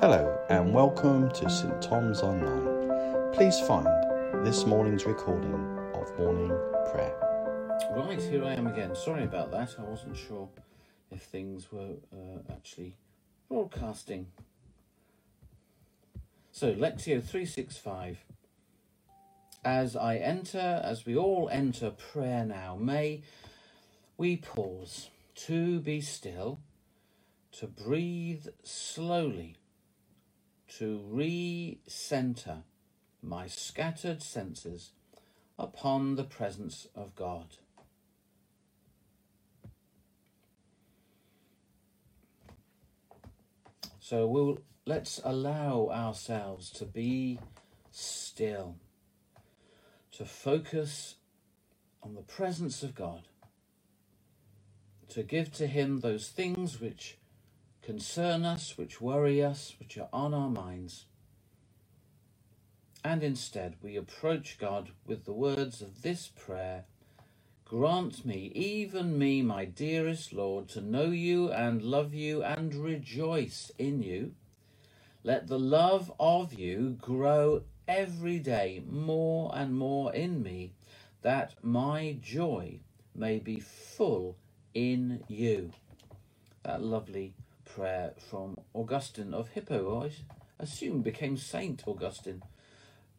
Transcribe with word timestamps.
Hello 0.00 0.38
and 0.48 0.72
welcome 0.72 1.28
to 1.30 1.50
St 1.50 1.82
Thomas 1.82 2.20
Online. 2.20 3.32
Please 3.32 3.58
find 3.58 3.88
this 4.46 4.64
morning's 4.64 5.04
recording 5.06 5.52
of 5.92 6.16
morning 6.16 6.56
prayer. 6.92 7.16
Right, 7.90 8.22
here 8.22 8.44
I 8.44 8.52
am 8.52 8.68
again. 8.68 8.94
Sorry 8.94 9.24
about 9.24 9.50
that. 9.50 9.74
I 9.76 9.82
wasn't 9.82 10.16
sure 10.16 10.48
if 11.10 11.22
things 11.22 11.72
were 11.72 11.96
uh, 12.12 12.52
actually 12.52 12.96
broadcasting. 13.48 14.28
So, 16.52 16.72
Lectio 16.74 17.20
365. 17.20 18.24
As 19.64 19.96
I 19.96 20.18
enter, 20.18 20.80
as 20.84 21.06
we 21.06 21.16
all 21.16 21.48
enter 21.50 21.90
prayer 21.90 22.44
now, 22.44 22.76
may 22.80 23.22
we 24.16 24.36
pause 24.36 25.10
to 25.46 25.80
be 25.80 26.00
still, 26.00 26.60
to 27.50 27.66
breathe 27.66 28.46
slowly, 28.62 29.56
to 30.78 31.00
re-center 31.10 32.58
my 33.20 33.48
scattered 33.48 34.22
senses 34.22 34.92
upon 35.58 36.14
the 36.14 36.22
presence 36.22 36.86
of 36.94 37.16
God. 37.16 37.56
So 43.98 44.26
we'll 44.28 44.58
let's 44.86 45.20
allow 45.24 45.88
ourselves 45.90 46.70
to 46.70 46.84
be 46.84 47.40
still, 47.90 48.76
to 50.12 50.24
focus 50.24 51.16
on 52.04 52.14
the 52.14 52.22
presence 52.22 52.84
of 52.84 52.94
God, 52.94 53.22
to 55.08 55.24
give 55.24 55.52
to 55.54 55.66
Him 55.66 56.00
those 56.00 56.28
things 56.28 56.80
which 56.80 57.18
concern 57.88 58.44
us, 58.44 58.76
which 58.76 59.00
worry 59.00 59.42
us, 59.42 59.74
which 59.78 59.96
are 59.96 60.10
on 60.12 60.34
our 60.34 60.50
minds. 60.50 61.06
And 63.02 63.22
instead, 63.22 63.76
we 63.80 63.96
approach 63.96 64.58
God 64.58 64.90
with 65.06 65.24
the 65.24 65.32
words 65.32 65.80
of 65.80 66.02
this 66.02 66.28
prayer 66.28 66.84
Grant 67.64 68.26
me, 68.26 68.52
even 68.54 69.18
me, 69.18 69.40
my 69.40 69.64
dearest 69.64 70.34
Lord, 70.34 70.68
to 70.68 70.82
know 70.82 71.06
you 71.06 71.50
and 71.50 71.80
love 71.80 72.12
you 72.12 72.42
and 72.42 72.74
rejoice 72.74 73.72
in 73.78 74.02
you. 74.02 74.34
Let 75.24 75.46
the 75.46 75.58
love 75.58 76.12
of 76.20 76.52
you 76.52 76.98
grow 77.00 77.62
every 77.86 78.38
day 78.38 78.82
more 78.86 79.50
and 79.54 79.74
more 79.74 80.12
in 80.12 80.42
me, 80.42 80.74
that 81.22 81.54
my 81.62 82.18
joy 82.20 82.80
may 83.14 83.38
be 83.38 83.60
full 83.60 84.36
in 84.74 85.24
you. 85.26 85.70
That 86.64 86.82
lovely 86.82 87.32
prayer 87.78 88.12
from 88.28 88.58
Augustine 88.74 89.32
of 89.32 89.50
Hippo, 89.50 90.04
I 90.04 90.10
assume 90.58 91.00
became 91.00 91.36
Saint 91.36 91.84
Augustine, 91.86 92.42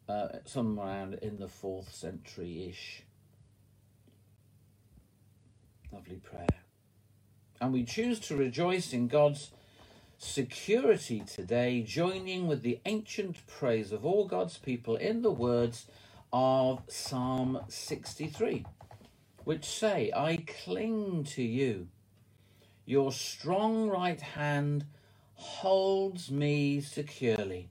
uh, 0.09 0.27
somewhere 0.43 0.85
around 0.85 1.13
in 1.21 1.39
the 1.39 1.47
fourth 1.47 1.93
century 1.93 2.67
ish. 2.67 3.03
Lovely 5.93 6.17
prayer. 6.17 6.59
And 7.61 7.71
we 7.71 7.85
choose 7.85 8.19
to 8.21 8.35
rejoice 8.35 8.91
in 8.91 9.07
God's 9.07 9.51
security 10.17 11.21
today, 11.21 11.81
joining 11.81 12.45
with 12.45 12.61
the 12.61 12.81
ancient 12.85 13.47
praise 13.47 13.93
of 13.93 14.05
all 14.05 14.27
God's 14.27 14.57
people 14.57 14.97
in 14.97 15.21
the 15.21 15.31
words 15.31 15.85
of 16.33 16.81
Psalm 16.89 17.61
63, 17.69 18.65
which 19.45 19.63
say, 19.63 20.11
I 20.13 20.43
cling 20.65 21.23
to 21.35 21.43
you. 21.43 21.87
Your 22.89 23.11
strong 23.11 23.87
right 23.87 24.19
hand 24.19 24.83
holds 25.35 26.31
me 26.31 26.81
securely. 26.81 27.69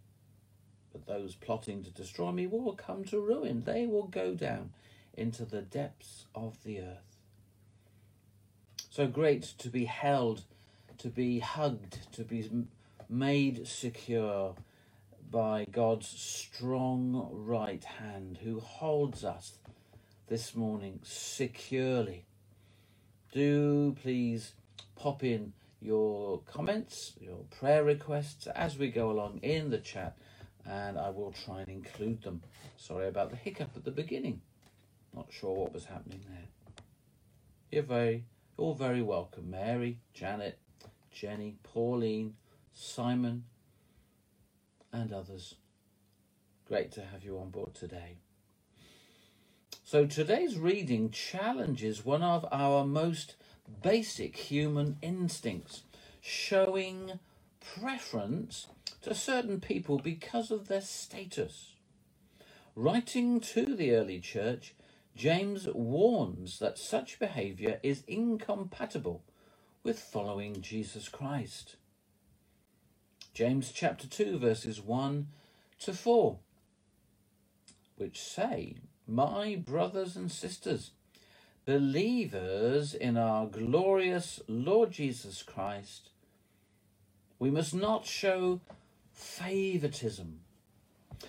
But 0.92 1.06
those 1.08 1.34
plotting 1.34 1.82
to 1.82 1.90
destroy 1.90 2.30
me 2.30 2.46
will 2.46 2.74
come 2.74 3.04
to 3.06 3.18
ruin. 3.18 3.64
They 3.64 3.84
will 3.84 4.06
go 4.06 4.34
down 4.34 4.70
into 5.14 5.44
the 5.44 5.60
depths 5.60 6.26
of 6.36 6.62
the 6.62 6.82
earth. 6.82 7.16
So 8.90 9.08
great 9.08 9.42
to 9.58 9.68
be 9.68 9.86
held, 9.86 10.44
to 10.98 11.08
be 11.08 11.40
hugged, 11.40 12.12
to 12.12 12.22
be 12.22 12.48
made 13.08 13.66
secure 13.66 14.54
by 15.32 15.66
God's 15.72 16.06
strong 16.06 17.28
right 17.32 17.82
hand 17.82 18.38
who 18.44 18.60
holds 18.60 19.24
us 19.24 19.58
this 20.28 20.54
morning 20.54 21.00
securely. 21.02 22.24
Do 23.32 23.96
please 24.00 24.52
pop 24.98 25.22
in 25.22 25.52
your 25.80 26.40
comments, 26.40 27.14
your 27.20 27.44
prayer 27.58 27.84
requests 27.84 28.46
as 28.48 28.76
we 28.76 28.90
go 28.90 29.10
along 29.10 29.38
in 29.42 29.70
the 29.70 29.78
chat, 29.78 30.18
and 30.66 30.98
I 30.98 31.10
will 31.10 31.32
try 31.32 31.60
and 31.60 31.68
include 31.68 32.22
them. 32.22 32.42
Sorry 32.76 33.06
about 33.06 33.30
the 33.30 33.36
hiccup 33.36 33.70
at 33.76 33.84
the 33.84 33.90
beginning. 33.90 34.40
Not 35.14 35.28
sure 35.30 35.54
what 35.54 35.72
was 35.72 35.84
happening 35.86 36.20
there. 36.28 36.48
You're 37.70 37.82
very 37.82 38.24
all 38.56 38.74
very 38.74 39.02
welcome. 39.02 39.50
Mary, 39.50 40.00
Janet, 40.12 40.58
Jenny, 41.12 41.56
Pauline, 41.62 42.34
Simon, 42.74 43.44
and 44.92 45.12
others. 45.12 45.54
Great 46.66 46.90
to 46.92 47.02
have 47.02 47.24
you 47.24 47.38
on 47.38 47.50
board 47.50 47.74
today. 47.74 48.16
So 49.84 50.06
today's 50.06 50.58
reading 50.58 51.10
challenges 51.10 52.04
one 52.04 52.22
of 52.22 52.44
our 52.52 52.84
most 52.84 53.36
basic 53.82 54.36
human 54.36 54.96
instincts, 55.02 55.82
showing 56.20 57.18
preference 57.60 58.68
to 59.02 59.14
certain 59.14 59.60
people 59.60 59.98
because 59.98 60.50
of 60.50 60.68
their 60.68 60.80
status. 60.80 61.74
Writing 62.74 63.40
to 63.40 63.74
the 63.74 63.92
early 63.94 64.20
church, 64.20 64.74
James 65.16 65.66
warns 65.66 66.58
that 66.60 66.78
such 66.78 67.18
behavior 67.18 67.80
is 67.82 68.04
incompatible 68.06 69.24
with 69.82 69.98
following 69.98 70.60
Jesus 70.60 71.08
Christ. 71.08 71.76
James 73.34 73.72
chapter 73.72 74.06
2, 74.06 74.38
verses 74.38 74.80
1 74.80 75.28
to 75.80 75.92
4, 75.92 76.38
which 77.96 78.20
say, 78.20 78.76
My 79.06 79.56
brothers 79.56 80.16
and 80.16 80.30
sisters, 80.30 80.92
believers 81.68 82.94
in 82.94 83.18
our 83.18 83.46
glorious 83.46 84.40
Lord 84.48 84.90
Jesus 84.90 85.42
Christ, 85.42 86.08
we 87.38 87.50
must 87.50 87.74
not 87.74 88.06
show 88.06 88.62
favoritism 89.12 90.40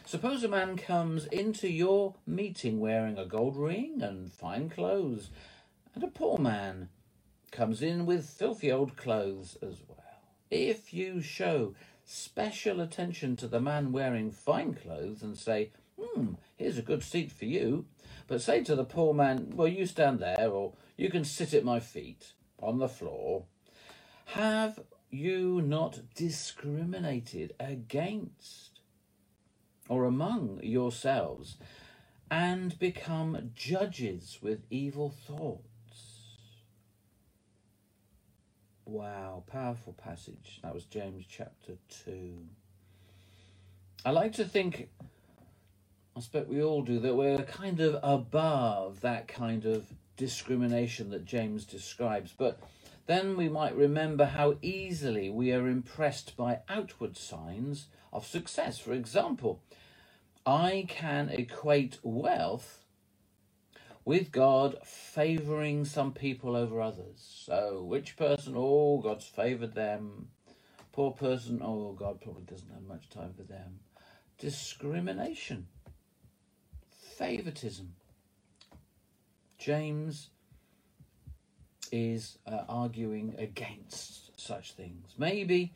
Suppose 0.05 0.43
a 0.43 0.47
man 0.47 0.77
comes 0.77 1.25
into 1.25 1.67
your 1.67 2.15
meeting 2.25 2.79
wearing 2.79 3.17
a 3.17 3.25
gold 3.25 3.57
ring 3.57 4.01
and 4.01 4.31
fine 4.31 4.69
clothes, 4.69 5.29
and 5.93 6.03
a 6.03 6.07
poor 6.07 6.37
man 6.37 6.89
comes 7.51 7.81
in 7.81 8.05
with 8.05 8.29
filthy 8.29 8.71
old 8.71 8.95
clothes 8.95 9.57
as 9.61 9.81
well. 9.87 9.97
If 10.49 10.93
you 10.93 11.21
show 11.21 11.75
special 12.05 12.81
attention 12.81 13.35
to 13.37 13.47
the 13.47 13.59
man 13.59 13.91
wearing 13.91 14.31
fine 14.31 14.75
clothes 14.75 15.21
and 15.23 15.37
say, 15.37 15.71
Hmm, 15.99 16.35
here's 16.55 16.77
a 16.77 16.83
good 16.83 17.03
seat 17.03 17.31
for 17.31 17.45
you, 17.45 17.85
but 18.29 18.41
say 18.41 18.63
to 18.63 18.75
the 18.75 18.85
poor 18.85 19.13
man, 19.13 19.51
Well, 19.53 19.67
you 19.67 19.85
stand 19.85 20.19
there, 20.19 20.49
or 20.49 20.73
you 20.95 21.09
can 21.09 21.25
sit 21.25 21.53
at 21.53 21.65
my 21.65 21.81
feet 21.81 22.31
on 22.61 22.77
the 22.77 22.87
floor, 22.87 23.43
have 24.27 24.79
you 25.09 25.61
not 25.61 25.99
discriminated 26.15 27.53
against 27.59 28.79
or 29.89 30.05
among 30.05 30.59
yourselves 30.61 31.57
and 32.31 32.77
become 32.77 33.51
judges 33.55 34.37
with 34.41 34.63
evil 34.69 35.09
thoughts. 35.09 35.63
Wow, 38.85 39.43
powerful 39.47 39.93
passage. 39.93 40.59
That 40.63 40.73
was 40.73 40.85
James 40.85 41.25
chapter 41.27 41.73
2. 42.05 42.37
I 44.05 44.11
like 44.11 44.33
to 44.33 44.45
think, 44.45 44.89
I 46.15 46.19
expect 46.19 46.49
we 46.49 46.61
all 46.63 46.81
do, 46.81 46.99
that 46.99 47.15
we're 47.15 47.43
kind 47.43 47.79
of 47.79 47.97
above 48.03 49.01
that 49.01 49.27
kind 49.27 49.65
of 49.65 49.85
discrimination 50.17 51.09
that 51.11 51.25
James 51.25 51.65
describes. 51.65 52.33
But 52.37 52.59
then 53.07 53.37
we 53.37 53.49
might 53.49 53.75
remember 53.75 54.25
how 54.25 54.57
easily 54.61 55.29
we 55.29 55.51
are 55.53 55.67
impressed 55.67 56.35
by 56.35 56.59
outward 56.67 57.17
signs 57.17 57.87
of 58.11 58.27
success. 58.27 58.79
For 58.79 58.93
example, 58.93 59.61
I 60.45 60.85
can 60.89 61.29
equate 61.29 61.99
wealth 62.03 62.83
with 64.05 64.31
God 64.31 64.77
favoring 64.83 65.85
some 65.85 66.13
people 66.13 66.55
over 66.55 66.81
others. 66.81 67.43
So, 67.45 67.87
rich 67.89 68.17
person, 68.17 68.55
oh, 68.57 68.99
God's 68.99 69.25
favored 69.25 69.75
them. 69.75 70.29
Poor 70.91 71.11
person, 71.11 71.61
oh, 71.63 71.93
God 71.93 72.19
probably 72.19 72.43
doesn't 72.43 72.71
have 72.73 72.83
much 72.83 73.09
time 73.09 73.33
for 73.37 73.43
them. 73.43 73.79
Discrimination, 74.39 75.67
favoritism. 77.19 77.95
James 79.57 80.29
is 81.91 82.37
uh, 82.47 82.61
arguing 82.69 83.35
against 83.37 84.39
such 84.39 84.71
things. 84.71 85.15
Maybe 85.17 85.73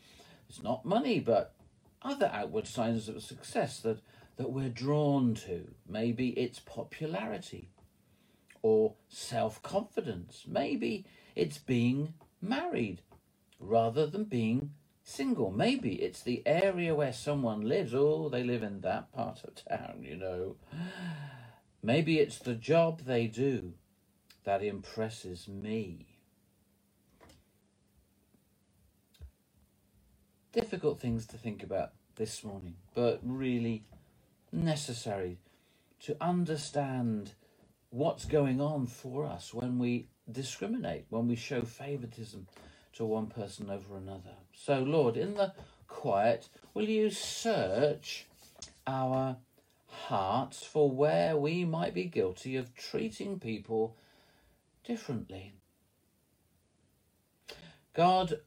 it's 0.48 0.63
not 0.63 0.86
money, 0.86 1.19
but 1.19 1.54
other 2.01 2.31
outward 2.34 2.66
signs 2.66 3.10
of 3.10 3.22
success 3.22 3.81
that, 3.81 4.00
that 4.38 4.51
we're 4.51 4.69
drawn 4.69 5.36
to. 5.36 5.68
Maybe 5.88 6.30
it's 6.30 6.60
popularity 6.60 7.69
or 8.62 8.94
self 9.10 9.62
confidence. 9.62 10.46
Maybe 10.48 11.06
it's 11.36 11.57
being 11.57 12.13
married 12.42 13.01
rather 13.60 14.06
than 14.07 14.24
being 14.24 14.72
single. 15.03 15.51
Maybe 15.51 15.95
it's 15.95 16.21
the 16.21 16.41
area 16.45 16.95
where 16.95 17.13
someone 17.13 17.61
lives. 17.61 17.94
Oh, 17.94 18.29
they 18.29 18.44
live 18.44 18.63
in 18.63 18.81
that 18.81 19.11
part 19.13 19.44
of 19.44 19.55
town, 19.55 20.03
you 20.03 20.15
know. 20.15 20.55
Maybe 21.83 22.19
it's 22.19 22.39
the 22.39 22.55
job 22.55 23.01
they 23.01 23.27
do 23.27 23.73
that 24.45 24.63
impresses 24.63 25.47
me. 25.47 26.07
Difficult 30.53 31.00
things 31.00 31.25
to 31.27 31.38
think 31.38 31.63
about 31.63 31.91
this 32.15 32.44
morning, 32.44 32.75
but 32.94 33.19
really 33.23 33.83
necessary 34.51 35.39
to 36.01 36.15
understand 36.21 37.33
what's 37.89 38.25
going 38.25 38.61
on 38.61 38.85
for 38.85 39.25
us 39.25 39.53
when 39.53 39.79
we 39.79 40.07
discriminate, 40.31 41.05
when 41.09 41.27
we 41.27 41.35
show 41.35 41.61
favoritism 41.61 42.47
to 42.94 43.06
one 43.06 43.28
person 43.28 43.69
over 43.69 43.98
another. 43.98 44.36
So, 44.54 44.80
Lord, 44.80 45.18
in 45.18 45.36
the 45.36 45.54
quiet, 45.88 46.50
will 46.74 46.88
you 46.88 47.10
search 47.10 48.25
our 48.86 49.38
hearts 49.88 50.63
for 50.63 50.90
where 50.90 51.38
we 51.38 51.66
might 51.66 51.94
be 51.94 52.06
guilty 52.06 52.56
of 52.56 52.75
treating 52.75 53.40
people 53.40 53.98
differently? 54.84 55.54
God, 57.94 58.40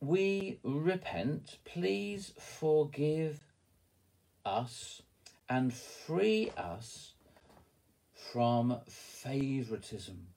we 0.00 0.58
repent. 0.62 1.58
Please 1.64 2.32
forgive 2.38 3.40
us 4.44 5.02
and 5.48 5.72
free 5.72 6.50
us 6.56 7.12
from 8.14 8.80
favoritism. 8.88 10.31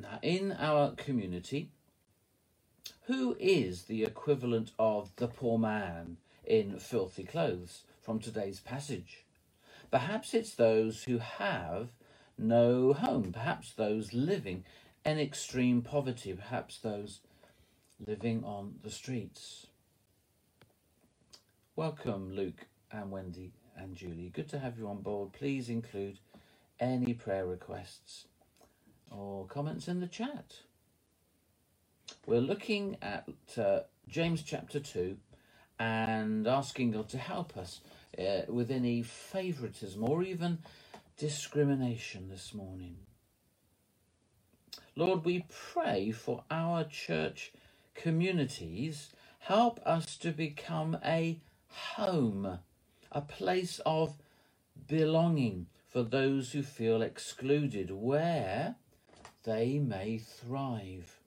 Now, 0.00 0.20
in 0.22 0.52
our 0.52 0.92
community, 0.92 1.70
who 3.06 3.36
is 3.40 3.84
the 3.84 4.04
equivalent 4.04 4.70
of 4.78 5.10
the 5.16 5.26
poor 5.26 5.58
man 5.58 6.18
in 6.44 6.78
filthy 6.78 7.24
clothes 7.24 7.82
from 8.00 8.20
today's 8.20 8.60
passage? 8.60 9.24
Perhaps 9.90 10.34
it's 10.34 10.54
those 10.54 11.02
who 11.04 11.18
have 11.18 11.88
no 12.38 12.92
home, 12.92 13.32
perhaps 13.32 13.72
those 13.72 14.12
living 14.12 14.62
in 15.04 15.18
extreme 15.18 15.82
poverty, 15.82 16.32
perhaps 16.32 16.78
those 16.78 17.18
living 17.98 18.44
on 18.44 18.76
the 18.84 18.90
streets. 18.90 19.66
Welcome, 21.74 22.30
Luke 22.30 22.66
and 22.92 23.10
Wendy 23.10 23.50
and 23.76 23.96
Julie. 23.96 24.30
Good 24.32 24.48
to 24.50 24.60
have 24.60 24.78
you 24.78 24.86
on 24.86 25.02
board. 25.02 25.32
Please 25.32 25.68
include 25.68 26.20
any 26.78 27.14
prayer 27.14 27.46
requests 27.46 28.26
or 29.10 29.46
comments 29.46 29.88
in 29.88 30.00
the 30.00 30.06
chat. 30.06 30.54
We're 32.26 32.40
looking 32.40 32.96
at 33.02 33.28
uh, 33.56 33.80
James 34.08 34.42
chapter 34.42 34.80
2 34.80 35.16
and 35.78 36.46
asking 36.46 36.92
God 36.92 37.08
to 37.10 37.18
help 37.18 37.56
us 37.56 37.80
uh, 38.18 38.42
with 38.48 38.70
any 38.70 39.02
favoritism 39.02 40.02
or 40.04 40.22
even 40.22 40.58
discrimination 41.16 42.28
this 42.28 42.52
morning. 42.54 42.96
Lord, 44.96 45.24
we 45.24 45.46
pray 45.72 46.10
for 46.10 46.44
our 46.50 46.84
church 46.84 47.52
communities. 47.94 49.10
Help 49.40 49.80
us 49.86 50.16
to 50.18 50.32
become 50.32 50.98
a 51.04 51.40
home, 51.68 52.58
a 53.12 53.20
place 53.20 53.80
of 53.86 54.16
belonging 54.88 55.66
for 55.88 56.02
those 56.02 56.52
who 56.52 56.62
feel 56.62 57.02
excluded, 57.02 57.90
where 57.90 58.76
they 59.48 59.78
may 59.78 60.18
thrive. 60.18 61.20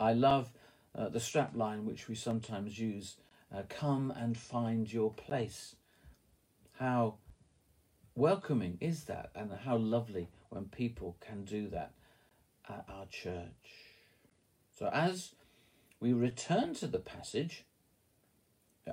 I 0.00 0.14
love 0.14 0.50
uh, 0.96 1.10
the 1.10 1.18
strapline 1.18 1.84
which 1.84 2.08
we 2.08 2.14
sometimes 2.14 2.78
use 2.78 3.16
uh, 3.54 3.64
come 3.68 4.10
and 4.10 4.38
find 4.38 4.90
your 4.90 5.12
place. 5.12 5.76
How 6.78 7.16
welcoming 8.14 8.78
is 8.80 9.04
that, 9.04 9.30
and 9.34 9.52
how 9.52 9.76
lovely 9.76 10.30
when 10.48 10.64
people 10.64 11.18
can 11.20 11.44
do 11.44 11.68
that 11.68 11.92
at 12.66 12.86
our 12.88 13.04
church. 13.04 13.90
So, 14.78 14.88
as 14.90 15.34
we 16.00 16.14
return 16.14 16.72
to 16.76 16.86
the 16.86 17.00
passage, 17.00 17.66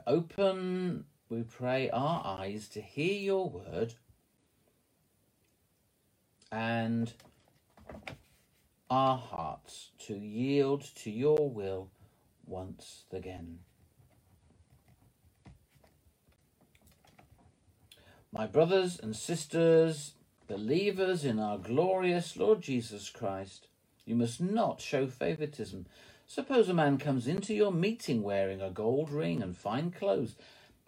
open, 0.06 1.06
we 1.30 1.44
pray, 1.44 1.90
our 1.92 2.22
eyes 2.26 2.68
to 2.70 2.82
hear 2.82 3.14
your 3.14 3.50
word 3.50 3.94
and 6.52 7.14
our 8.90 9.18
hearts 9.18 9.92
to 10.08 10.16
yield 10.16 10.84
to 10.96 11.12
your 11.12 11.50
will 11.50 11.90
once 12.46 13.04
again. 13.12 13.60
My 18.32 18.46
brothers 18.46 19.00
and 19.00 19.16
sisters, 19.16 20.14
believers 20.48 21.26
in 21.26 21.40
our 21.40 21.58
glorious 21.58 22.38
Lord 22.38 22.62
Jesus 22.62 23.10
Christ, 23.10 23.68
you 24.06 24.16
must 24.16 24.42
not 24.42 24.82
show 24.82 25.08
favoritism. 25.08 25.86
Suppose 26.28 26.70
a 26.70 26.74
man 26.74 26.98
comes 26.98 27.28
into 27.28 27.54
your 27.54 27.72
meeting 27.72 28.22
wearing 28.22 28.62
a 28.62 28.70
gold 28.70 29.12
ring 29.12 29.42
and 29.42 29.58
fine 29.58 29.92
clothes, 29.92 30.36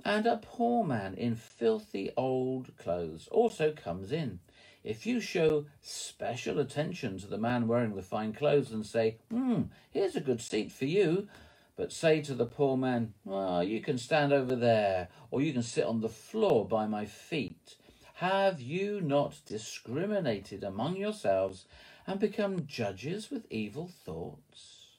and 0.05 0.25
a 0.25 0.37
poor 0.37 0.83
man 0.83 1.13
in 1.15 1.35
filthy 1.35 2.11
old 2.17 2.75
clothes 2.77 3.27
also 3.31 3.71
comes 3.71 4.11
in. 4.11 4.39
If 4.83 5.05
you 5.05 5.19
show 5.19 5.65
special 5.81 6.59
attention 6.59 7.19
to 7.19 7.27
the 7.27 7.37
man 7.37 7.67
wearing 7.67 7.95
the 7.95 8.01
fine 8.01 8.33
clothes 8.33 8.71
and 8.71 8.85
say, 8.85 9.17
Hmm, 9.29 9.63
here's 9.91 10.15
a 10.15 10.21
good 10.21 10.41
seat 10.41 10.71
for 10.71 10.85
you, 10.85 11.27
but 11.75 11.91
say 11.91 12.21
to 12.21 12.33
the 12.33 12.45
poor 12.45 12.77
man, 12.77 13.13
Well, 13.23 13.63
you 13.63 13.81
can 13.81 13.97
stand 13.99 14.33
over 14.33 14.55
there, 14.55 15.09
or 15.29 15.41
you 15.41 15.53
can 15.53 15.63
sit 15.63 15.85
on 15.85 16.01
the 16.01 16.09
floor 16.09 16.67
by 16.67 16.87
my 16.87 17.05
feet. 17.05 17.75
Have 18.15 18.59
you 18.61 19.01
not 19.01 19.39
discriminated 19.45 20.63
among 20.63 20.97
yourselves 20.97 21.65
and 22.07 22.19
become 22.19 22.65
judges 22.67 23.29
with 23.29 23.45
evil 23.51 23.87
thoughts? 23.87 24.97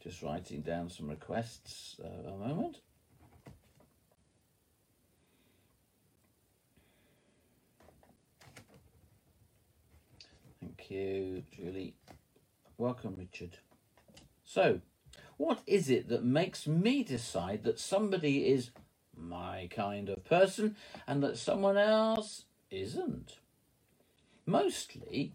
Just 0.00 0.22
writing 0.22 0.60
down 0.60 0.88
some 0.90 1.08
requests 1.08 1.96
uh, 2.02 2.30
a 2.30 2.36
moment. 2.36 2.78
Thank 10.60 10.77
you, 10.90 11.44
Julie. 11.54 11.94
Welcome, 12.78 13.16
Richard. 13.18 13.58
So, 14.44 14.80
what 15.36 15.60
is 15.66 15.90
it 15.90 16.08
that 16.08 16.24
makes 16.24 16.66
me 16.66 17.04
decide 17.04 17.64
that 17.64 17.80
somebody 17.80 18.48
is 18.48 18.70
my 19.16 19.68
kind 19.70 20.08
of 20.08 20.24
person 20.24 20.76
and 21.06 21.22
that 21.22 21.38
someone 21.38 21.76
else 21.78 22.44
isn't? 22.70 23.38
Mostly, 24.46 25.32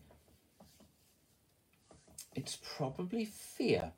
it's 2.36 2.58
probably 2.78 3.26
fear. 3.26 3.94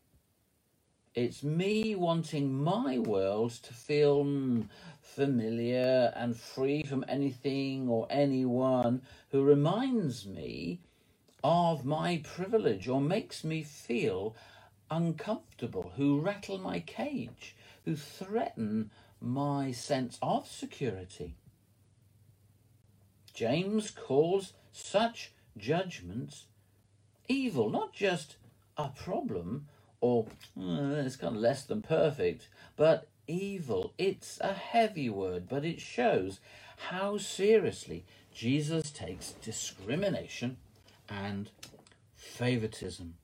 It's 1.15 1.43
me 1.43 1.95
wanting 1.95 2.53
my 2.53 2.99
world 2.99 3.51
to 3.63 3.73
feel 3.73 4.25
mm, 4.25 4.67
familiar 5.01 6.13
and 6.15 6.35
free 6.35 6.83
from 6.83 7.05
anything 7.07 7.89
or 7.89 8.07
anyone 8.09 9.01
who 9.31 9.43
reminds 9.43 10.25
me 10.25 10.81
of 11.47 11.85
my 11.85 12.19
privilege 12.23 12.87
or 12.87 12.99
makes 12.99 13.43
me 13.43 13.61
feel 13.61 14.35
uncomfortable, 14.89 15.91
who 15.95 16.19
rattle 16.19 16.57
my 16.57 16.79
cage, 16.79 17.55
who 17.85 17.95
threaten 17.95 18.89
my 19.21 19.71
sense 19.71 20.17
of 20.23 20.47
security. 20.47 21.35
James 23.31 23.91
calls 23.91 24.53
such 24.71 25.33
judgments 25.55 26.45
evil, 27.27 27.69
not 27.69 27.93
just 27.93 28.37
a 28.75 28.87
problem 28.87 29.67
or 30.01 30.25
uh, 30.59 31.03
it's 31.05 31.15
kind 31.15 31.35
of 31.35 31.41
less 31.43 31.63
than 31.63 31.83
perfect, 31.83 32.47
but 32.75 33.07
evil. 33.27 33.93
It's 33.99 34.39
a 34.41 34.53
heavy 34.53 35.11
word, 35.11 35.47
but 35.47 35.63
it 35.63 35.79
shows 35.79 36.39
how 36.89 37.19
seriously 37.19 38.03
Jesus 38.33 38.89
takes 38.89 39.33
discrimination 39.33 40.57
and 41.09 41.49
favoritism. 42.15 43.15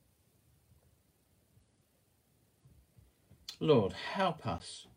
Lord, 3.60 3.94
help 3.94 4.48
us 4.48 4.88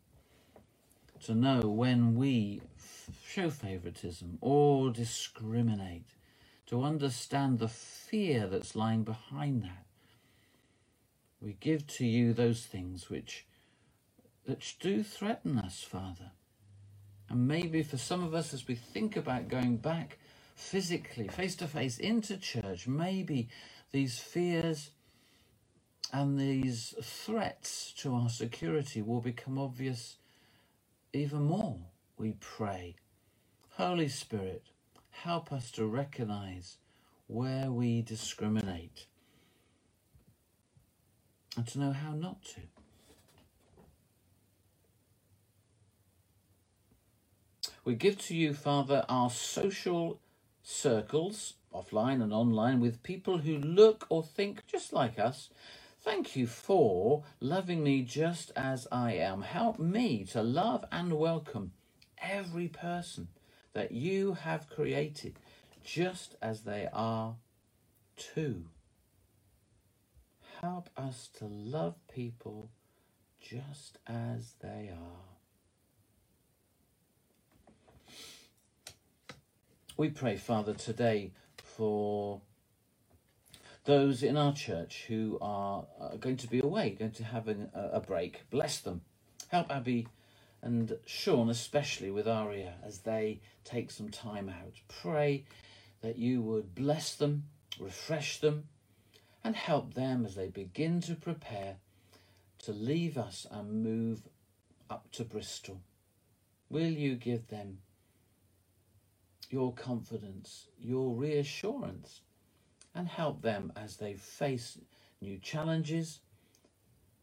to 1.25 1.35
know 1.35 1.61
when 1.61 2.15
we 2.15 2.61
show 3.27 3.51
favoritism 3.51 4.39
or 4.41 4.91
discriminate, 4.91 6.07
to 6.67 6.83
understand 6.83 7.59
the 7.59 7.69
fear 7.69 8.47
that's 8.47 8.75
lying 8.75 9.05
behind 9.05 9.63
that. 9.65 9.85
We 11.41 11.57
give 11.61 11.87
to 11.89 12.07
you 12.07 12.33
those 12.33 12.65
things 12.65 13.11
which 13.11 13.47
that 14.47 14.75
do 14.81 15.03
threaten 15.03 15.59
us, 15.59 15.83
Father. 15.83 16.31
And 17.29 17.49
maybe 17.49 17.83
for 17.83 17.97
some 17.97 18.23
of 18.23 18.35
us, 18.35 18.55
as 18.55 18.69
we 18.69 18.75
think 18.75 19.17
about 19.17 19.49
going 19.49 19.77
back 19.79 20.19
physically, 20.55 21.29
face 21.29 21.57
to 21.57 21.67
face 21.67 21.99
into 21.99 22.37
church, 22.37 22.87
maybe 22.87 23.49
these 23.93 24.19
fears 24.19 24.91
and 26.13 26.39
these 26.39 26.95
threats 27.03 27.93
to 27.99 28.15
our 28.15 28.29
security 28.29 29.03
will 29.03 29.21
become 29.21 29.59
obvious 29.59 30.17
even 31.13 31.45
more, 31.45 31.79
we 32.19 32.35
pray. 32.41 32.97
Holy 33.71 34.09
Spirit, 34.09 34.65
help 35.11 35.53
us 35.53 35.71
to 35.73 35.87
recognize 35.87 36.77
where 37.27 37.71
we 37.71 38.03
discriminate 38.03 39.07
and 41.57 41.67
to 41.69 41.79
know 41.79 41.93
how 41.93 42.13
not 42.13 42.43
to. 42.45 42.61
We 47.85 47.95
give 47.95 48.19
to 48.23 48.35
you, 48.35 48.55
Father, 48.55 49.05
our 49.09 49.31
social 49.31 50.19
circles, 50.65 51.55
offline 51.73 52.23
and 52.23 52.33
online, 52.33 52.81
with 52.81 53.05
people 53.05 53.39
who 53.39 53.59
look 53.59 54.07
or 54.11 54.25
think 54.25 54.67
just 54.67 54.93
like 54.93 55.19
us. 55.21 55.51
Thank 56.03 56.37
you 56.37 56.49
for 56.49 57.25
loving 57.41 57.85
me 57.85 58.03
just 58.03 58.53
as 58.57 58.89
I 58.91 59.13
am. 59.15 59.43
Help 59.43 59.79
me 59.79 60.25
to 60.33 60.43
love 60.43 60.85
and 60.93 61.15
welcome 61.15 61.73
every 62.19 62.69
person 62.69 63.29
that 63.75 63.93
you 63.93 64.35
have 64.35 64.71
created 64.71 65.39
just 65.85 66.37
as 66.43 66.63
they 66.63 66.89
are 66.93 67.37
too. 68.17 68.65
Help 70.63 70.91
us 70.97 71.29
to 71.39 71.47
love 71.47 71.97
people 72.13 72.71
just 73.41 73.99
as 74.07 74.55
they 74.61 74.91
are. 74.93 75.44
We 79.97 80.11
pray, 80.11 80.37
Father, 80.37 80.75
today 80.75 81.31
for 81.63 82.41
those 83.85 84.25
in 84.25 84.37
our 84.37 84.53
church 84.53 85.05
who 85.07 85.39
are 85.41 85.85
going 86.19 86.37
to 86.39 86.49
be 86.49 86.59
away, 86.59 86.97
going 86.99 87.13
to 87.13 87.23
have 87.23 87.47
a, 87.47 87.69
a 87.93 88.01
break. 88.01 88.43
Bless 88.51 88.81
them. 88.81 89.03
Help 89.49 89.71
Abby 89.71 90.09
and 90.63 90.99
Sean, 91.07 91.49
especially 91.49 92.11
with 92.11 92.27
Aria, 92.27 92.75
as 92.85 92.99
they 93.01 93.41
take 93.63 93.93
some 93.93 94.09
time 94.09 94.49
out. 94.49 94.75
Pray 94.89 95.45
that 96.01 96.19
you 96.19 96.43
would 96.43 96.75
bless 96.75 97.15
them, 97.15 97.45
refresh 97.79 98.41
them, 98.41 98.65
and 99.45 99.55
help 99.55 99.95
them 99.95 100.27
as 100.27 100.35
they 100.35 100.49
begin 100.49 101.01
to 101.03 101.15
prepare 101.15 101.77
to 102.65 102.73
leave 102.73 103.17
us 103.17 103.47
and 103.49 103.85
move 103.85 104.23
up 104.91 105.13
to 105.13 105.23
Bristol. 105.23 105.83
Will 106.69 106.91
you 106.91 107.15
give 107.15 107.47
them 107.47 107.79
your 109.55 109.73
confidence, 109.73 110.67
your 110.81 111.15
reassurance, 111.15 112.23
and 112.93 113.07
help 113.07 113.41
them 113.41 113.73
as 113.77 113.99
they 113.99 114.15
face 114.15 114.79
new 115.21 115.39
challenges, 115.39 116.19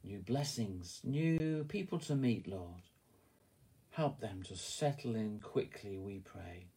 new 0.02 0.20
blessings, 0.20 1.02
new 1.04 1.66
people 1.68 2.00
to 2.00 2.16
meet, 2.16 2.48
Lord. 2.48 2.84
Help 3.90 4.22
them 4.22 4.44
to 4.44 4.56
settle 4.56 5.14
in 5.14 5.42
quickly, 5.44 5.98
we 5.98 6.20
pray. 6.20 6.68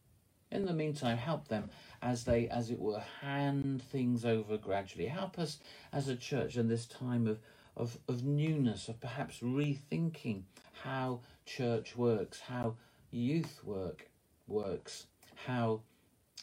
In 0.51 0.65
the 0.65 0.73
meantime, 0.73 1.15
help 1.15 1.47
them 1.47 1.69
as 2.01 2.25
they, 2.25 2.49
as 2.49 2.69
it 2.69 2.77
were, 2.77 3.01
hand 3.21 3.81
things 3.81 4.25
over 4.25 4.57
gradually. 4.57 5.05
Help 5.05 5.39
us 5.39 5.59
as 5.93 6.09
a 6.09 6.17
church 6.17 6.57
in 6.57 6.67
this 6.67 6.85
time 6.85 7.27
of, 7.27 7.39
of, 7.77 7.97
of 8.09 8.25
newness, 8.25 8.89
of 8.89 8.99
perhaps 8.99 9.39
rethinking 9.39 10.41
how 10.83 11.21
church 11.45 11.95
works, 11.95 12.41
how 12.41 12.75
youth 13.09 13.61
work 13.63 14.09
works, 14.47 15.07
how 15.35 15.81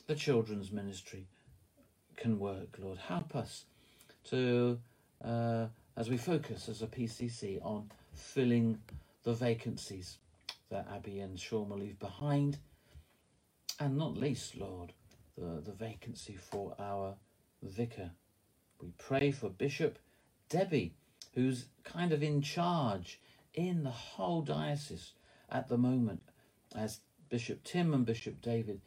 the 0.07 0.15
children's 0.15 0.71
ministry 0.71 1.27
can 2.17 2.39
work, 2.39 2.77
Lord. 2.79 2.99
Help 2.99 3.35
us 3.35 3.65
to, 4.31 4.79
uh, 5.25 5.67
as 5.97 6.09
we 6.09 6.17
focus 6.17 6.69
as 6.69 6.83
a 6.83 6.87
PCC 6.87 7.61
on 7.65 7.91
filling 8.15 8.79
the 9.25 9.33
vacancies 9.33 10.19
that 10.71 10.87
Abby 10.95 11.21
and 11.21 11.39
Sean 11.39 11.69
will 11.69 11.79
leave 11.79 11.99
behind, 11.99 12.59
and 13.81 13.97
not 13.97 14.17
least, 14.17 14.57
Lord, 14.57 14.93
the, 15.37 15.61
the 15.65 15.73
vacancy 15.73 16.37
for 16.37 16.75
our 16.79 17.15
vicar. 17.63 18.11
We 18.81 18.93
pray 18.99 19.31
for 19.31 19.49
Bishop 19.49 19.99
Debbie, 20.49 20.95
who's 21.35 21.67
kind 21.85 22.13
of 22.13 22.23
in 22.23 22.43
charge 22.43 23.21
in 23.55 23.85
the 23.85 23.91
whole 23.91 24.43
diocese 24.43 25.13
at 25.51 25.69
the 25.69 25.79
moment, 25.79 26.23
as 26.75 27.01
Bishop 27.33 27.65
Tim 27.65 27.95
and 27.95 28.05
Bishop 28.05 28.43
David 28.43 28.83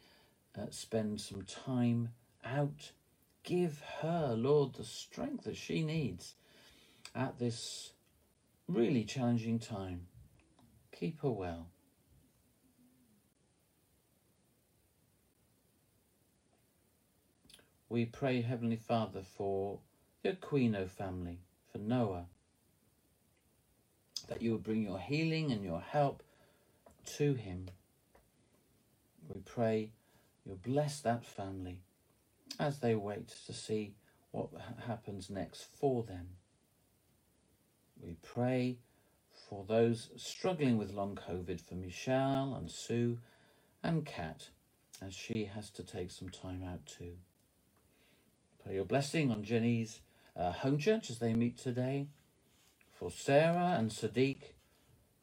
uh, 0.56 0.66
spend 0.70 1.20
some 1.20 1.42
time 1.42 2.10
out. 2.44 2.92
Give 3.42 3.82
her, 4.02 4.36
Lord, 4.38 4.74
the 4.74 4.84
strength 4.84 5.42
that 5.46 5.56
she 5.56 5.82
needs 5.82 6.36
at 7.12 7.40
this 7.40 7.90
really 8.68 9.02
challenging 9.02 9.58
time. 9.58 10.06
Keep 10.96 11.22
her 11.22 11.30
well. 11.30 11.66
We 17.88 18.04
pray, 18.04 18.42
Heavenly 18.42 18.76
Father, 18.76 19.22
for 19.22 19.80
the 20.22 20.34
Aquino 20.34 20.88
family, 20.88 21.40
for 21.72 21.78
Noah, 21.78 22.26
that 24.28 24.40
you 24.40 24.52
would 24.52 24.62
bring 24.62 24.84
your 24.84 25.00
healing 25.00 25.50
and 25.50 25.64
your 25.64 25.80
help 25.80 26.22
to 27.16 27.34
him 27.34 27.70
we 29.32 29.40
pray 29.40 29.90
you'll 30.44 30.56
bless 30.56 31.00
that 31.00 31.24
family 31.24 31.80
as 32.58 32.78
they 32.78 32.94
wait 32.94 33.28
to 33.46 33.52
see 33.52 33.94
what 34.30 34.48
happens 34.86 35.30
next 35.30 35.66
for 35.78 36.02
them. 36.02 36.28
We 38.02 38.16
pray 38.22 38.78
for 39.48 39.64
those 39.66 40.10
struggling 40.16 40.76
with 40.76 40.92
long 40.92 41.16
COVID, 41.16 41.60
for 41.60 41.74
Michelle 41.74 42.54
and 42.54 42.70
Sue 42.70 43.18
and 43.82 44.04
Kat, 44.04 44.48
as 45.04 45.14
she 45.14 45.50
has 45.54 45.70
to 45.70 45.82
take 45.82 46.10
some 46.10 46.28
time 46.28 46.62
out 46.62 46.84
too. 46.86 47.12
Pray 48.62 48.74
your 48.74 48.84
blessing 48.84 49.30
on 49.30 49.44
Jenny's 49.44 50.00
uh, 50.36 50.52
home 50.52 50.78
church 50.78 51.10
as 51.10 51.18
they 51.18 51.32
meet 51.34 51.56
today, 51.56 52.08
for 52.92 53.10
Sarah 53.10 53.76
and 53.78 53.90
Sadiq, 53.90 54.38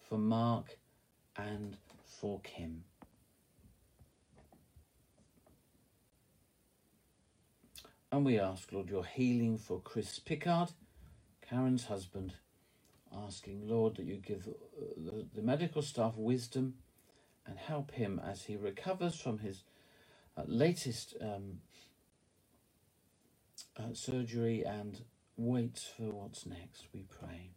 for 0.07 0.17
Mark, 0.17 0.77
and 1.35 1.77
for 2.03 2.39
Kim. 2.41 2.83
And 8.13 8.25
we 8.25 8.39
ask, 8.39 8.71
Lord, 8.71 8.91
your 8.91 9.05
healing 9.05 9.57
for 9.57 9.79
Chris 9.79 10.19
Pickard, 10.19 10.69
Karen's 11.41 11.85
husband, 11.85 12.35
asking, 13.11 13.67
Lord, 13.67 13.95
that 13.95 14.05
you 14.05 14.17
give 14.17 14.47
uh, 14.47 14.51
the, 14.97 15.25
the 15.33 15.41
medical 15.41 15.81
staff 15.81 16.13
wisdom 16.15 16.75
and 17.47 17.57
help 17.57 17.89
him 17.89 18.21
as 18.23 18.43
he 18.43 18.55
recovers 18.55 19.15
from 19.19 19.39
his 19.39 19.63
uh, 20.37 20.43
latest 20.45 21.15
um, 21.21 21.61
uh, 23.77 23.93
surgery 23.93 24.63
and 24.63 25.01
waits 25.35 25.89
for 25.97 26.03
what's 26.03 26.45
next, 26.45 26.85
we 26.93 27.05
pray. 27.09 27.49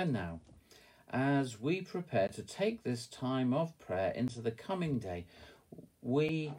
And 0.00 0.14
now, 0.14 0.40
as 1.12 1.60
we 1.60 1.82
prepare 1.82 2.28
to 2.28 2.42
take 2.42 2.82
this 2.82 3.06
time 3.06 3.52
of 3.52 3.78
prayer 3.78 4.12
into 4.12 4.40
the 4.40 4.50
coming 4.50 4.98
day, 4.98 5.26
we 6.00 6.54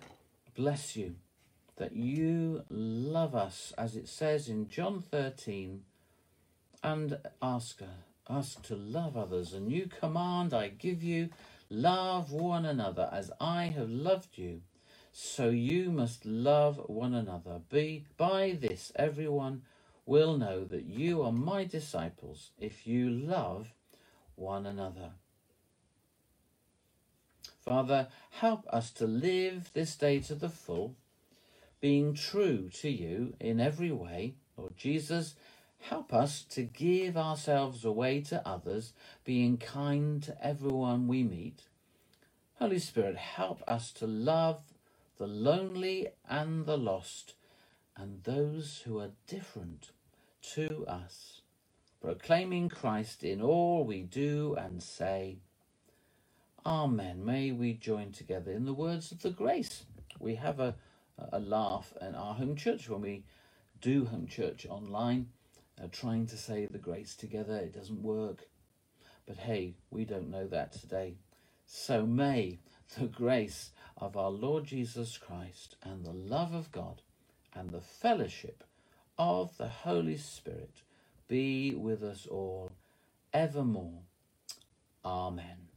bless 0.56 0.96
you 0.96 1.16
that 1.78 1.96
you 1.96 2.64
love 2.70 3.34
us, 3.34 3.74
as 3.80 3.96
it 3.96 4.08
says 4.08 4.48
in 4.48 4.68
John 4.70 5.02
13, 5.02 5.82
and 6.84 7.18
ask, 7.42 7.82
ask 8.30 8.62
to 8.62 8.76
love 8.76 9.18
others. 9.18 9.54
A 9.54 9.60
new 9.60 9.88
command 9.88 10.54
I 10.54 10.68
give 10.68 11.02
you 11.02 11.30
love 11.68 12.32
one 12.32 12.68
another 12.68 13.10
as 13.12 13.32
I 13.42 13.74
have 13.76 13.90
loved 13.90 14.38
you. 14.38 14.62
So 15.12 15.50
you 15.50 15.90
must 15.90 16.28
love 16.28 16.80
one 16.86 17.16
another. 17.16 17.62
Be 17.72 18.06
by 18.18 18.56
this 18.62 18.92
everyone 18.96 19.64
will 20.12 20.38
know 20.38 20.66
that 20.66 20.84
you 20.84 21.24
are 21.24 21.32
my 21.32 21.64
disciples 21.64 22.52
if 22.60 22.86
you 22.86 23.10
love 23.10 23.74
one 24.36 24.66
another. 24.66 25.12
Father, 27.64 28.10
help 28.32 28.68
us 28.68 28.92
to 28.92 29.08
live 29.08 29.72
this 29.74 29.96
day 29.96 30.20
to 30.20 30.36
the 30.36 30.50
full, 30.50 30.96
being 31.80 32.14
true 32.14 32.70
to 32.82 32.90
you 32.90 33.36
in 33.40 33.62
every 33.62 33.94
way. 33.94 34.36
Lord 34.58 34.76
Jesus, 34.76 35.36
help 35.80 36.14
us 36.14 36.44
to 36.50 36.64
give 36.64 37.16
ourselves 37.16 37.86
away 37.86 38.20
to 38.24 38.46
others, 38.46 38.92
being 39.24 39.56
kind 39.56 40.22
to 40.24 40.46
everyone 40.46 41.08
we 41.08 41.24
meet. 41.24 41.62
Holy 42.56 42.80
Spirit, 42.80 43.16
help 43.16 43.64
us 43.66 43.94
to 43.94 44.08
love 44.08 44.60
the 45.18 45.28
lonely 45.28 46.10
and 46.30 46.66
the 46.66 46.78
lost 46.78 47.36
and 47.96 48.26
those 48.26 48.82
who 48.84 49.00
are 49.00 49.12
different 49.26 49.92
to 50.42 50.86
us, 50.88 51.42
proclaiming 52.02 52.70
Christ 52.70 53.24
in 53.24 53.42
all 53.42 53.84
we 53.84 54.02
do 54.02 54.56
and 54.58 54.82
say. 54.82 55.40
Amen. 56.66 57.26
May 57.26 57.52
we 57.52 57.74
join 57.74 58.12
together 58.12 58.52
in 58.52 58.66
the 58.66 58.74
words 58.74 59.12
of 59.12 59.22
the 59.22 59.30
grace. 59.30 59.84
We 60.20 60.36
have 60.36 60.60
a, 60.60 60.76
a 61.32 61.40
laugh 61.40 61.94
in 62.02 62.16
our 62.16 62.34
home 62.34 62.56
church 62.56 62.90
when 62.90 63.02
we 63.02 63.24
do 63.80 64.06
home 64.06 64.28
church 64.28 64.68
online, 64.70 65.30
uh, 65.82 65.88
trying 65.92 66.28
to 66.28 66.38
say 66.38 66.66
the 66.66 66.78
grace 66.78 67.16
together. 67.16 67.58
It 67.58 67.74
doesn't 67.74 68.04
work. 68.04 68.48
But 69.26 69.38
hey, 69.38 69.76
we 69.90 70.06
don't 70.06 70.30
know 70.30 70.48
that 70.48 70.74
today. 70.74 71.16
So 71.66 72.06
may 72.06 72.60
the 73.00 73.08
grace 73.08 73.72
of 73.98 74.18
our 74.18 74.30
Lord 74.30 74.66
Jesus 74.66 75.18
Christ 75.18 75.78
and 75.84 76.06
the 76.06 76.12
love 76.12 76.54
of 76.54 76.72
God 76.72 77.02
and 77.54 77.70
the 77.70 77.82
fellowship 77.82 78.64
of 79.22 79.56
the 79.58 79.68
Holy 79.68 80.18
Spirit 80.18 80.82
be 81.28 81.76
with 81.76 82.02
us 82.02 82.26
all 82.26 82.72
evermore. 83.32 84.02
Amen. 85.06 85.68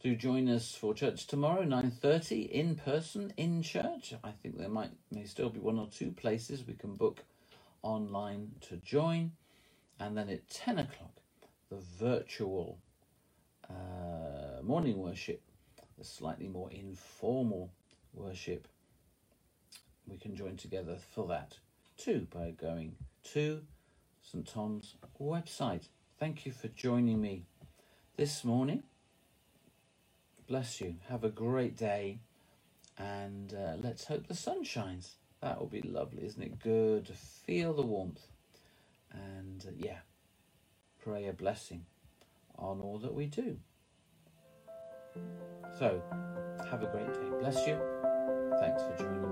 Do 0.00 0.14
join 0.14 0.48
us 0.48 0.76
for 0.76 0.94
church 0.94 1.26
tomorrow, 1.26 1.64
9.30, 1.64 2.48
in 2.48 2.76
person, 2.76 3.32
in 3.36 3.62
church. 3.62 4.14
I 4.22 4.30
think 4.30 4.56
there 4.56 4.68
might 4.68 4.92
may 5.10 5.24
still 5.24 5.50
be 5.50 5.58
one 5.58 5.80
or 5.80 5.88
two 5.88 6.12
places 6.12 6.64
we 6.64 6.74
can 6.74 6.94
book 6.94 7.24
online 7.82 8.52
to 8.68 8.76
join. 8.76 9.32
And 9.98 10.16
then 10.16 10.28
at 10.28 10.48
10 10.48 10.78
o'clock, 10.78 11.22
the 11.70 11.78
virtual 11.98 12.78
uh, 13.68 14.62
morning 14.62 14.98
worship, 14.98 15.42
the 15.98 16.04
slightly 16.04 16.46
more 16.46 16.70
informal 16.70 17.72
worship. 18.12 18.68
We 20.06 20.16
can 20.16 20.36
join 20.36 20.56
together 20.56 20.96
for 21.14 21.26
that 21.28 21.58
too 21.96 22.26
by 22.32 22.50
going 22.50 22.96
to 23.32 23.62
St. 24.22 24.46
Tom's 24.46 24.94
website. 25.20 25.88
Thank 26.18 26.46
you 26.46 26.52
for 26.52 26.68
joining 26.68 27.20
me 27.20 27.44
this 28.16 28.44
morning. 28.44 28.82
Bless 30.46 30.80
you. 30.80 30.96
Have 31.08 31.24
a 31.24 31.30
great 31.30 31.76
day. 31.76 32.18
And 32.98 33.54
uh, 33.54 33.76
let's 33.82 34.04
hope 34.04 34.26
the 34.26 34.34
sun 34.34 34.64
shines. 34.64 35.16
That 35.40 35.58
will 35.58 35.66
be 35.66 35.82
lovely, 35.82 36.24
isn't 36.24 36.42
it? 36.42 36.58
Good 36.60 37.06
to 37.06 37.12
feel 37.12 37.72
the 37.74 37.82
warmth. 37.82 38.26
And 39.12 39.64
uh, 39.66 39.72
yeah, 39.76 39.98
pray 41.02 41.26
a 41.26 41.32
blessing 41.32 41.84
on 42.58 42.80
all 42.80 42.98
that 42.98 43.14
we 43.14 43.26
do. 43.26 43.58
So, 45.78 46.02
have 46.70 46.82
a 46.82 46.86
great 46.86 47.12
day. 47.12 47.38
Bless 47.40 47.66
you. 47.66 47.78
Thanks 48.60 48.82
for 48.82 48.96
joining. 48.98 49.23